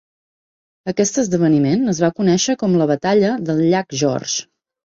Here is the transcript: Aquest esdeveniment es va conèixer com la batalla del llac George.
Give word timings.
Aquest 0.91 1.19
esdeveniment 1.25 1.93
es 1.95 2.01
va 2.05 2.11
conèixer 2.21 2.57
com 2.65 2.81
la 2.83 2.91
batalla 2.95 3.37
del 3.51 3.63
llac 3.75 3.99
George. 4.05 4.35